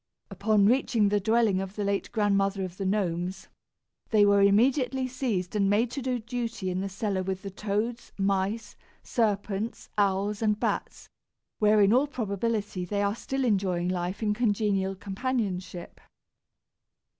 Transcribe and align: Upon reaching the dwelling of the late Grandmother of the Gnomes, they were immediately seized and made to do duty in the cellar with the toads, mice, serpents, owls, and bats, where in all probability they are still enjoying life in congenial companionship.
Upon 0.31 0.65
reaching 0.65 1.09
the 1.09 1.19
dwelling 1.19 1.61
of 1.61 1.75
the 1.75 1.83
late 1.83 2.11
Grandmother 2.11 2.63
of 2.63 2.77
the 2.77 2.87
Gnomes, 2.87 3.49
they 4.09 4.25
were 4.25 4.41
immediately 4.41 5.07
seized 5.07 5.55
and 5.55 5.69
made 5.69 5.91
to 5.91 6.01
do 6.01 6.17
duty 6.17 6.71
in 6.71 6.81
the 6.81 6.89
cellar 6.89 7.21
with 7.21 7.43
the 7.43 7.51
toads, 7.51 8.11
mice, 8.17 8.75
serpents, 9.03 9.89
owls, 9.99 10.41
and 10.41 10.59
bats, 10.59 11.07
where 11.59 11.81
in 11.81 11.93
all 11.93 12.07
probability 12.07 12.83
they 12.83 13.03
are 13.03 13.13
still 13.13 13.45
enjoying 13.45 13.89
life 13.89 14.23
in 14.23 14.33
congenial 14.33 14.95
companionship. 14.95 16.01